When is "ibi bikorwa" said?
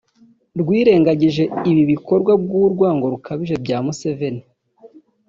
1.69-2.31